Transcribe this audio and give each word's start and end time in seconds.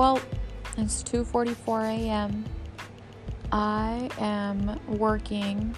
Well, 0.00 0.18
it's 0.78 1.02
2:44 1.02 1.84
a.m. 1.84 2.46
I 3.52 4.08
am 4.18 4.80
working 4.88 5.76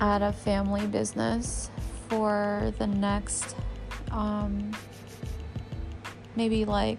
at 0.00 0.22
a 0.22 0.32
family 0.32 0.84
business 0.88 1.70
for 2.08 2.74
the 2.78 2.88
next 2.88 3.54
um, 4.10 4.72
maybe 6.34 6.64
like 6.64 6.98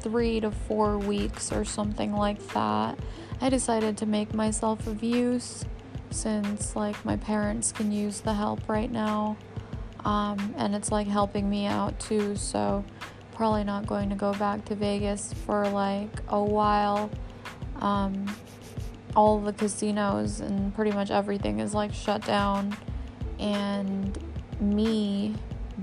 three 0.00 0.40
to 0.40 0.50
four 0.50 0.98
weeks 0.98 1.50
or 1.50 1.64
something 1.64 2.12
like 2.12 2.46
that. 2.48 2.98
I 3.40 3.48
decided 3.48 3.96
to 3.96 4.04
make 4.04 4.34
myself 4.34 4.86
of 4.86 5.02
use 5.02 5.64
since 6.10 6.76
like 6.76 7.02
my 7.02 7.16
parents 7.16 7.72
can 7.72 7.90
use 7.90 8.20
the 8.20 8.34
help 8.34 8.68
right 8.68 8.92
now. 8.92 9.38
Um, 10.04 10.54
and 10.58 10.74
it's 10.74 10.92
like 10.92 11.06
helping 11.06 11.48
me 11.48 11.64
out 11.64 11.98
too, 11.98 12.36
so 12.36 12.84
probably 13.34 13.64
not 13.64 13.86
going 13.86 14.08
to 14.10 14.16
go 14.16 14.32
back 14.34 14.64
to 14.66 14.74
Vegas 14.74 15.32
for 15.32 15.68
like 15.68 16.20
a 16.28 16.42
while. 16.42 17.10
Um, 17.80 18.34
all 19.16 19.38
the 19.38 19.52
casinos 19.52 20.40
and 20.40 20.74
pretty 20.74 20.90
much 20.92 21.10
everything 21.10 21.60
is 21.60 21.74
like 21.74 21.92
shut 21.92 22.24
down, 22.24 22.76
and 23.38 24.18
me 24.60 25.34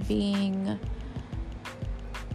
being 0.07 0.79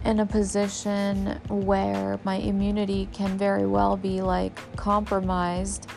in 0.05 0.19
a 0.19 0.25
position 0.25 1.39
where 1.49 2.19
my 2.23 2.35
immunity 2.35 3.09
can 3.11 3.37
very 3.37 3.65
well 3.65 3.97
be 3.97 4.21
like 4.21 4.57
compromised, 4.75 5.87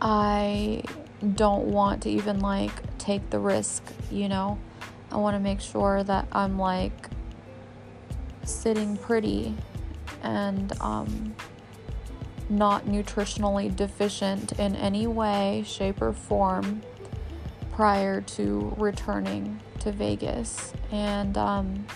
I 0.00 0.82
don't 1.34 1.66
want 1.66 2.02
to 2.02 2.10
even 2.10 2.40
like 2.40 2.98
take 2.98 3.30
the 3.30 3.38
risk, 3.38 3.84
you 4.10 4.28
know? 4.28 4.58
I 5.10 5.18
want 5.18 5.36
to 5.36 5.40
make 5.40 5.60
sure 5.60 6.02
that 6.02 6.26
I'm 6.32 6.58
like 6.58 7.10
sitting 8.44 8.96
pretty 8.96 9.54
and 10.22 10.72
um, 10.80 11.34
not 12.48 12.86
nutritionally 12.86 13.74
deficient 13.74 14.52
in 14.58 14.76
any 14.76 15.06
way, 15.06 15.64
shape, 15.66 16.02
or 16.02 16.12
form 16.12 16.82
prior 17.72 18.20
to 18.20 18.74
returning 18.76 19.60
to 19.80 19.90
Vegas. 19.90 20.72
And 20.90 21.36
um, 21.38 21.86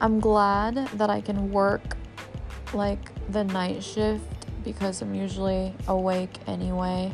I'm 0.00 0.20
glad 0.20 0.88
that 0.94 1.10
I 1.10 1.20
can 1.20 1.50
work 1.50 1.96
like 2.72 3.10
the 3.30 3.44
night 3.44 3.82
shift 3.82 4.24
because 4.62 5.02
I'm 5.02 5.14
usually 5.14 5.74
awake 5.88 6.38
anyway 6.46 7.12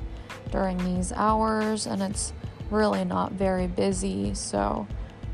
during 0.50 0.78
these 0.78 1.12
hours 1.12 1.86
and 1.86 2.02
it's 2.02 2.32
really 2.70 3.04
not 3.04 3.32
very 3.32 3.66
busy. 3.66 4.34
So 4.34 4.86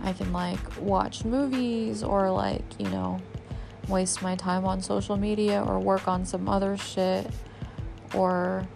I 0.03 0.13
can 0.13 0.33
like 0.33 0.59
watch 0.81 1.25
movies 1.25 2.03
or 2.03 2.31
like, 2.31 2.65
you 2.79 2.89
know, 2.89 3.21
waste 3.89 4.23
my 4.23 4.37
time 4.37 4.65
on 4.65 4.81
social 4.81 5.17
media 5.17 5.63
or 5.67 5.79
work 5.79 6.07
on 6.07 6.25
some 6.25 6.49
other 6.49 6.77
shit 6.77 7.27
or 8.15 8.67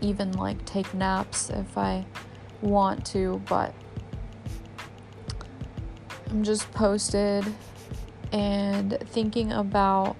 even 0.00 0.32
like 0.32 0.64
take 0.64 0.92
naps 0.94 1.50
if 1.50 1.76
I 1.76 2.06
want 2.62 3.04
to, 3.06 3.42
but 3.48 3.74
I'm 6.30 6.42
just 6.42 6.70
posted 6.72 7.44
and 8.32 8.98
thinking 9.06 9.52
about 9.52 10.16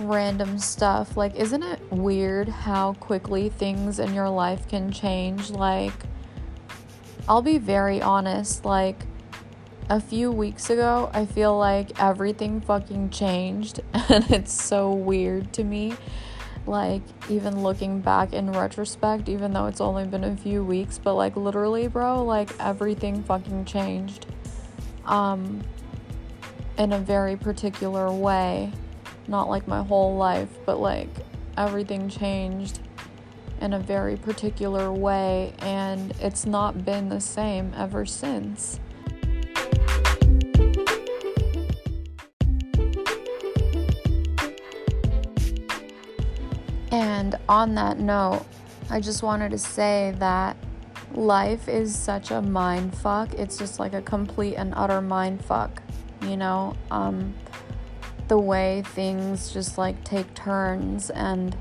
random 0.00 0.58
stuff. 0.58 1.16
Like, 1.16 1.34
isn't 1.36 1.62
it 1.62 1.80
weird 1.92 2.48
how 2.48 2.94
quickly 2.94 3.48
things 3.48 3.98
in 3.98 4.14
your 4.14 4.28
life 4.28 4.68
can 4.68 4.90
change? 4.90 5.50
Like, 5.50 5.92
I'll 7.28 7.42
be 7.42 7.58
very 7.58 8.02
honest, 8.02 8.64
like, 8.64 8.98
a 9.88 10.00
few 10.00 10.30
weeks 10.30 10.70
ago, 10.70 11.10
I 11.12 11.26
feel 11.26 11.56
like 11.58 12.00
everything 12.00 12.60
fucking 12.60 13.10
changed, 13.10 13.80
and 14.08 14.30
it's 14.30 14.52
so 14.52 14.92
weird 14.92 15.52
to 15.54 15.64
me. 15.64 15.94
Like, 16.66 17.02
even 17.28 17.62
looking 17.62 18.00
back 18.00 18.32
in 18.32 18.50
retrospect, 18.52 19.28
even 19.28 19.52
though 19.52 19.66
it's 19.66 19.80
only 19.80 20.06
been 20.06 20.24
a 20.24 20.36
few 20.36 20.64
weeks, 20.64 20.98
but 20.98 21.14
like, 21.14 21.36
literally, 21.36 21.88
bro, 21.88 22.24
like, 22.24 22.50
everything 22.58 23.22
fucking 23.22 23.66
changed 23.66 24.26
um, 25.06 25.62
in 26.78 26.92
a 26.92 26.98
very 26.98 27.36
particular 27.36 28.10
way. 28.10 28.72
Not 29.28 29.48
like 29.48 29.66
my 29.66 29.82
whole 29.82 30.16
life, 30.16 30.50
but 30.66 30.80
like 30.80 31.08
everything 31.56 32.08
changed 32.08 32.80
in 33.64 33.72
a 33.72 33.78
very 33.78 34.14
particular 34.16 34.92
way, 34.92 35.54
and 35.60 36.12
it's 36.20 36.44
not 36.44 36.84
been 36.84 37.08
the 37.08 37.20
same 37.20 37.72
ever 37.74 38.04
since. 38.04 38.78
And 46.90 47.36
on 47.48 47.74
that 47.74 47.98
note, 47.98 48.44
I 48.90 49.00
just 49.00 49.22
wanted 49.22 49.50
to 49.52 49.58
say 49.58 50.14
that 50.18 50.58
life 51.14 51.66
is 51.66 51.96
such 51.96 52.30
a 52.30 52.42
mind 52.42 52.94
fuck. 52.94 53.32
It's 53.32 53.56
just 53.56 53.80
like 53.80 53.94
a 53.94 54.02
complete 54.02 54.56
and 54.56 54.74
utter 54.76 55.00
mind 55.00 55.42
fuck, 55.42 55.82
you 56.20 56.36
know? 56.36 56.76
Um, 56.90 57.34
the 58.28 58.38
way 58.38 58.82
things 58.88 59.52
just 59.52 59.78
like 59.78 60.04
take 60.04 60.32
turns 60.34 61.08
and 61.10 61.56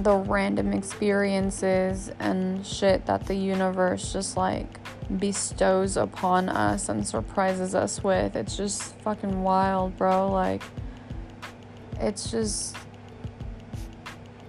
the 0.00 0.14
random 0.16 0.72
experiences 0.72 2.10
and 2.18 2.66
shit 2.66 3.06
that 3.06 3.26
the 3.26 3.34
universe 3.34 4.12
just 4.12 4.36
like 4.36 4.80
bestows 5.18 5.96
upon 5.96 6.48
us 6.48 6.88
and 6.88 7.06
surprises 7.06 7.74
us 7.74 8.02
with. 8.02 8.36
It's 8.36 8.56
just 8.56 8.96
fucking 9.00 9.42
wild, 9.42 9.96
bro. 9.96 10.30
Like, 10.30 10.62
it's 12.00 12.30
just. 12.30 12.76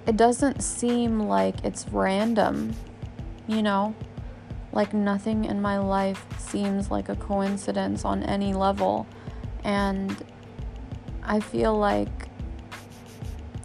It 0.08 0.18
doesn't 0.18 0.62
seem 0.62 1.22
like 1.22 1.64
it's 1.66 1.88
random 1.90 2.76
you 3.48 3.62
know? 3.62 3.96
Like 4.72 4.94
nothing 4.94 5.46
in 5.46 5.62
my 5.62 5.78
life 5.78 6.26
seems 6.38 6.92
like 6.92 7.10
a 7.10 7.16
coincidence 7.16 8.04
on 8.04 8.24
any 8.24 8.54
level. 8.54 9.08
And 9.64 10.16
I 11.24 11.40
feel 11.40 11.78
like 11.78 12.28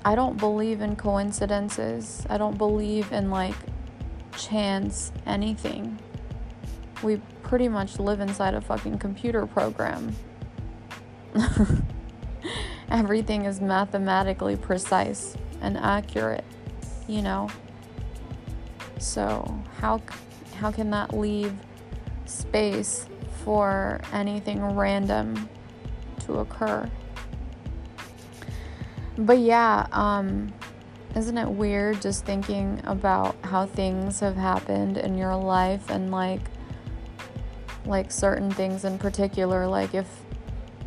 I 0.05 0.15
don't 0.15 0.39
believe 0.39 0.81
in 0.81 0.97
coincidences. 0.97 2.27
I 2.31 2.39
don't 2.39 2.57
believe 2.57 3.13
in 3.13 3.31
like 3.31 3.55
chance 4.37 5.13
anything. 5.27 5.99
We 7.03 7.21
pretty 7.43 7.69
much 7.69 7.99
live 7.99 8.21
inside 8.21 8.55
a 8.55 8.61
fucking 8.61 8.99
computer 8.99 9.47
program. 9.47 10.15
Everything 12.91 13.45
is 13.45 13.61
mathematically 13.61 14.57
precise 14.57 15.37
and 15.61 15.77
accurate, 15.77 16.45
you 17.07 17.23
know? 17.23 17.49
So, 18.99 19.63
how 19.79 20.01
how 20.57 20.71
can 20.71 20.91
that 20.91 21.17
leave 21.17 21.55
space 22.27 23.07
for 23.45 24.01
anything 24.13 24.63
random 24.63 25.49
to 26.27 26.39
occur? 26.39 26.91
But 29.21 29.39
yeah, 29.39 29.87
um 29.93 30.53
isn't 31.15 31.37
it 31.37 31.49
weird 31.49 32.01
just 32.01 32.25
thinking 32.25 32.81
about 32.85 33.35
how 33.43 33.67
things 33.67 34.21
have 34.21 34.37
happened 34.37 34.97
in 34.97 35.19
your 35.19 35.35
life 35.37 35.91
and 35.91 36.13
like 36.13 36.41
like 37.85 38.13
certain 38.13 38.49
things 38.51 38.85
in 38.85 38.97
particular 38.97 39.67
like 39.67 39.93
if 39.93 40.07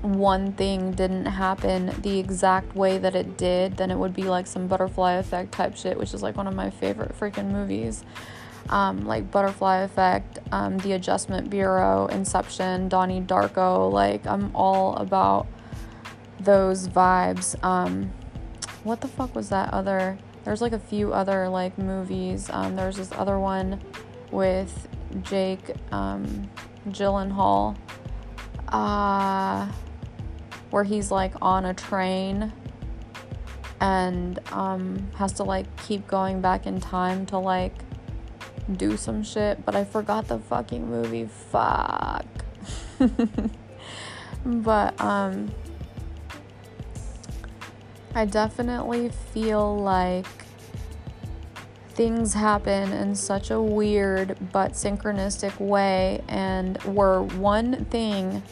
one 0.03 0.51
thing 0.53 0.91
didn't 0.91 1.25
happen 1.25 1.93
the 2.01 2.19
exact 2.19 2.75
way 2.75 2.97
that 2.97 3.15
it 3.15 3.37
did, 3.37 3.77
then 3.77 3.89
it 3.89 3.97
would 3.97 4.13
be 4.13 4.23
like 4.23 4.45
some 4.45 4.67
butterfly 4.67 5.13
effect 5.13 5.53
type 5.53 5.77
shit, 5.77 5.97
which 5.97 6.13
is 6.13 6.21
like 6.21 6.35
one 6.35 6.45
of 6.45 6.53
my 6.53 6.69
favorite 6.69 7.17
freaking 7.17 7.51
movies. 7.51 8.03
Um, 8.69 9.05
like 9.05 9.29
Butterfly 9.29 9.79
Effect, 9.79 10.39
um, 10.53 10.77
The 10.77 10.93
Adjustment 10.93 11.49
Bureau, 11.49 12.07
Inception, 12.07 12.87
Donnie 12.87 13.19
Darko. 13.19 13.91
Like, 13.91 14.25
I'm 14.25 14.55
all 14.55 14.95
about 14.95 15.47
those 16.39 16.87
vibes. 16.87 17.61
Um, 17.61 18.11
what 18.83 19.01
the 19.01 19.07
fuck 19.07 19.35
was 19.35 19.49
that 19.49 19.73
other? 19.73 20.17
There's 20.43 20.61
like 20.61 20.73
a 20.73 20.79
few 20.79 21.13
other 21.13 21.47
like 21.49 21.77
movies. 21.77 22.49
Um, 22.49 22.75
there's 22.75 22.97
this 22.97 23.11
other 23.13 23.39
one 23.39 23.79
with 24.31 24.87
Jake 25.21 25.71
um, 25.91 26.49
Gyllenhaal. 26.89 27.77
Uh, 28.67 29.71
where 30.71 30.83
he's 30.83 31.11
like 31.11 31.33
on 31.39 31.65
a 31.65 31.73
train 31.73 32.51
and 33.79 34.39
um, 34.51 35.07
has 35.15 35.33
to 35.33 35.43
like 35.43 35.67
keep 35.85 36.07
going 36.07 36.41
back 36.41 36.65
in 36.65 36.79
time 36.79 37.27
to 37.27 37.37
like 37.37 37.75
do 38.75 38.97
some 38.97 39.23
shit, 39.23 39.63
but 39.65 39.75
I 39.75 39.83
forgot 39.83 40.27
the 40.27 40.39
fucking 40.39 40.89
movie. 40.89 41.29
Fuck. 41.51 42.25
but 44.45 44.99
um 44.99 45.53
I 48.15 48.25
definitely 48.25 49.09
feel 49.09 49.77
like 49.77 50.27
things 51.89 52.33
happen 52.33 52.91
in 52.91 53.15
such 53.15 53.51
a 53.51 53.61
weird 53.61 54.37
but 54.51 54.73
synchronistic 54.73 55.59
way 55.59 56.21
and 56.27 56.81
where 56.83 57.21
one 57.21 57.85
thing 57.85 58.43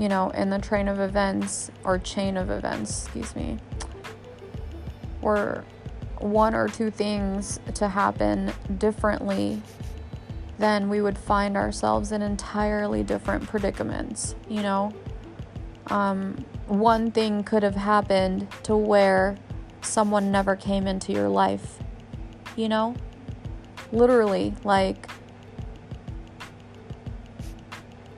you 0.00 0.08
know, 0.08 0.30
in 0.30 0.48
the 0.48 0.58
train 0.58 0.88
of 0.88 0.98
events 0.98 1.70
or 1.84 1.98
chain 1.98 2.38
of 2.38 2.50
events, 2.50 3.04
excuse 3.04 3.36
me, 3.36 3.58
were 5.20 5.62
one 6.18 6.54
or 6.54 6.68
two 6.68 6.90
things 6.90 7.60
to 7.74 7.88
happen 7.88 8.50
differently, 8.78 9.60
then 10.58 10.88
we 10.88 11.02
would 11.02 11.18
find 11.18 11.56
ourselves 11.56 12.12
in 12.12 12.22
entirely 12.22 13.02
different 13.02 13.46
predicaments, 13.46 14.34
you 14.48 14.62
know? 14.62 14.92
Um, 15.88 16.46
one 16.70 17.10
thing 17.10 17.42
could 17.42 17.64
have 17.64 17.74
happened 17.74 18.46
to 18.62 18.76
where 18.76 19.36
someone 19.82 20.30
never 20.30 20.54
came 20.54 20.86
into 20.86 21.12
your 21.12 21.28
life, 21.28 21.80
you 22.54 22.68
know? 22.68 22.94
Literally, 23.90 24.54
like, 24.62 25.10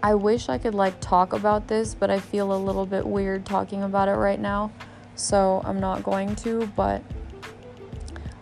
I 0.02 0.14
wish 0.14 0.50
I 0.50 0.58
could 0.58 0.74
like 0.74 1.00
talk 1.00 1.32
about 1.32 1.68
this, 1.68 1.94
but 1.94 2.10
I 2.10 2.18
feel 2.18 2.52
a 2.52 2.58
little 2.58 2.84
bit 2.84 3.06
weird 3.06 3.46
talking 3.46 3.84
about 3.84 4.08
it 4.08 4.16
right 4.16 4.38
now. 4.40 4.70
So 5.14 5.62
I'm 5.64 5.80
not 5.80 6.02
going 6.02 6.36
to, 6.36 6.66
but 6.76 7.02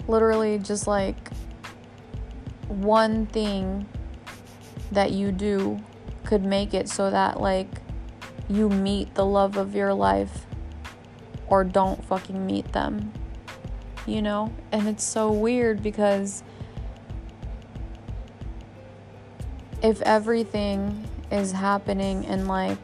literally 0.08 0.58
just 0.58 0.88
like 0.88 1.30
one 2.66 3.26
thing 3.26 3.86
that 4.90 5.12
you 5.12 5.30
do 5.30 5.78
could 6.24 6.42
make 6.42 6.74
it 6.74 6.88
so 6.88 7.10
that 7.12 7.40
like 7.40 7.68
you 8.50 8.68
meet 8.68 9.14
the 9.14 9.24
love 9.24 9.56
of 9.56 9.74
your 9.74 9.94
life 9.94 10.46
or 11.46 11.62
don't 11.62 12.04
fucking 12.04 12.44
meet 12.44 12.72
them. 12.72 13.12
You 14.06 14.22
know? 14.22 14.52
And 14.72 14.88
it's 14.88 15.04
so 15.04 15.30
weird 15.30 15.82
because 15.82 16.42
if 19.82 20.02
everything 20.02 21.08
is 21.30 21.52
happening 21.52 22.24
in 22.24 22.46
like 22.46 22.78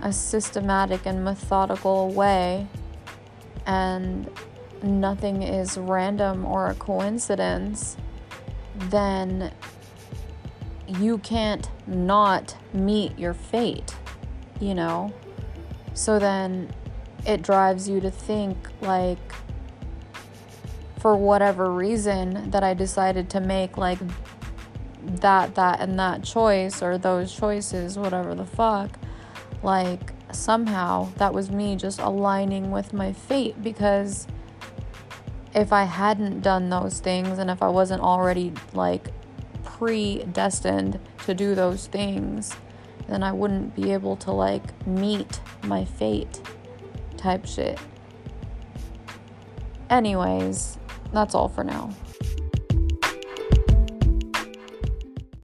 a 0.00 0.12
systematic 0.12 1.06
and 1.06 1.24
methodical 1.24 2.10
way 2.10 2.66
and 3.66 4.30
nothing 4.82 5.42
is 5.42 5.76
random 5.76 6.44
or 6.44 6.68
a 6.68 6.74
coincidence, 6.74 7.96
then 8.76 9.50
you 10.86 11.18
can't 11.18 11.68
not 11.86 12.56
meet 12.72 13.18
your 13.18 13.34
fate, 13.34 13.96
you 14.64 14.74
know? 14.74 15.12
So 15.94 16.18
then 16.18 16.72
it 17.26 17.42
drives 17.42 17.88
you 17.88 18.00
to 18.00 18.10
think, 18.10 18.56
like, 18.80 19.32
for 20.98 21.16
whatever 21.16 21.70
reason 21.70 22.50
that 22.50 22.64
I 22.64 22.74
decided 22.74 23.30
to 23.30 23.40
make, 23.40 23.76
like, 23.76 23.98
that, 25.02 25.54
that, 25.54 25.80
and 25.80 25.98
that 25.98 26.24
choice, 26.24 26.82
or 26.82 26.98
those 26.98 27.34
choices, 27.34 27.98
whatever 27.98 28.34
the 28.34 28.46
fuck, 28.46 28.98
like, 29.62 30.12
somehow 30.32 31.08
that 31.16 31.32
was 31.32 31.50
me 31.50 31.76
just 31.76 32.00
aligning 32.00 32.70
with 32.70 32.92
my 32.92 33.12
fate 33.12 33.62
because 33.62 34.26
if 35.54 35.72
I 35.72 35.84
hadn't 35.84 36.40
done 36.40 36.68
those 36.68 36.98
things 37.00 37.38
and 37.38 37.50
if 37.50 37.62
I 37.62 37.68
wasn't 37.68 38.02
already 38.02 38.52
like 38.72 39.10
predestined 39.62 40.98
to 41.24 41.34
do 41.34 41.54
those 41.54 41.86
things, 41.86 42.56
then 43.08 43.22
I 43.22 43.32
wouldn't 43.32 43.74
be 43.74 43.92
able 43.92 44.16
to 44.16 44.30
like 44.30 44.86
meet 44.86 45.40
my 45.64 45.84
fate 45.84 46.40
type 47.16 47.46
shit. 47.46 47.78
Anyways, 49.90 50.78
that's 51.12 51.34
all 51.34 51.48
for 51.48 51.64
now. 51.64 51.90